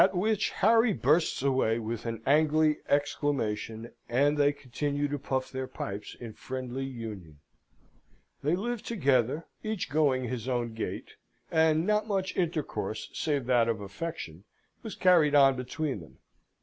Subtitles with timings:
[0.03, 5.67] At which Harry bursts away with an angry exclamation; and they continue to puff their
[5.67, 7.37] pipes in friendly union.
[8.41, 11.17] They lived together, each going his own gait;
[11.51, 14.43] and not much intercourse, save that of affection,
[14.81, 16.17] was carried on between them.